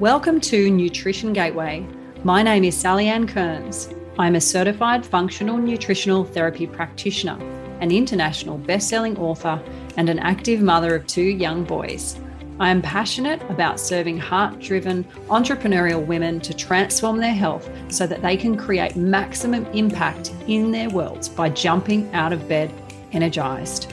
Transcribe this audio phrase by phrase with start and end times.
[0.00, 1.86] Welcome to Nutrition Gateway.
[2.24, 3.90] My name is Sally Anne Kearns.
[4.18, 7.38] I'm a certified functional nutritional therapy practitioner,
[7.82, 9.62] an international best-selling author,
[9.98, 12.18] and an active mother of two young boys.
[12.58, 18.38] I am passionate about serving heart-driven entrepreneurial women to transform their health so that they
[18.38, 22.72] can create maximum impact in their worlds by jumping out of bed
[23.12, 23.92] energized.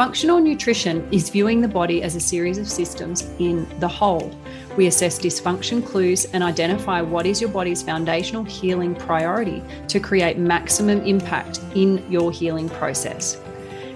[0.00, 4.34] Functional nutrition is viewing the body as a series of systems in the whole.
[4.74, 10.38] We assess dysfunction clues and identify what is your body's foundational healing priority to create
[10.38, 13.38] maximum impact in your healing process.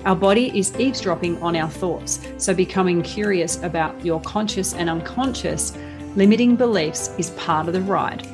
[0.05, 5.75] Our body is eavesdropping on our thoughts, so becoming curious about your conscious and unconscious
[6.17, 8.29] limiting beliefs is part of the ride.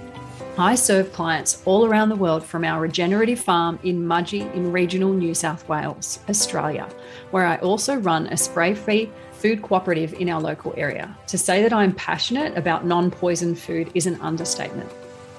[0.58, 5.12] I serve clients all around the world from our regenerative farm in Mudgee in regional
[5.12, 6.88] New South Wales, Australia,
[7.30, 11.16] where I also run a spray free food cooperative in our local area.
[11.28, 14.90] To say that I'm passionate about non poison food is an understatement.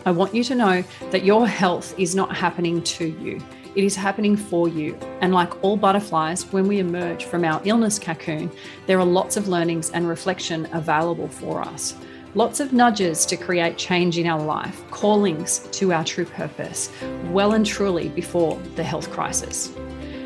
[0.05, 3.39] I want you to know that your health is not happening to you.
[3.75, 4.97] It is happening for you.
[5.21, 8.51] And like all butterflies, when we emerge from our illness cocoon,
[8.87, 11.95] there are lots of learnings and reflection available for us.
[12.33, 16.89] Lots of nudges to create change in our life, callings to our true purpose,
[17.25, 19.73] well and truly before the health crisis.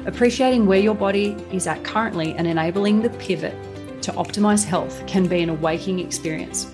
[0.06, 3.56] Appreciating where your body is at currently and enabling the pivot
[4.04, 6.72] to optimize health can be an awakening experience.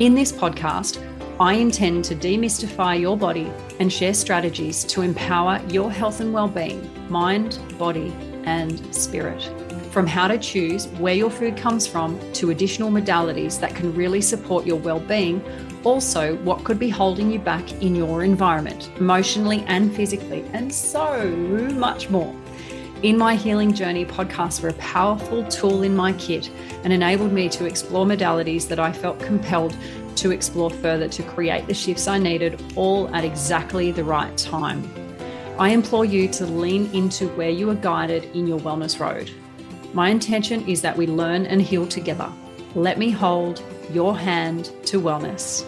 [0.00, 1.00] In this podcast,
[1.38, 6.90] I intend to demystify your body and share strategies to empower your health and well-being,
[7.08, 8.12] mind, body,
[8.46, 9.48] and spirit
[9.90, 14.20] from how to choose where your food comes from to additional modalities that can really
[14.20, 15.42] support your well being.
[15.82, 21.26] Also, what could be holding you back in your environment, emotionally and physically, and so
[21.74, 22.34] much more.
[23.02, 26.50] In My Healing Journey podcasts were a powerful tool in my kit
[26.84, 29.74] and enabled me to explore modalities that I felt compelled
[30.16, 34.86] to explore further to create the shifts I needed, all at exactly the right time.
[35.58, 39.30] I implore you to lean into where you are guided in your wellness road.
[39.92, 42.30] My intention is that we learn and heal together.
[42.74, 43.62] Let me hold
[43.92, 45.64] your hand to wellness.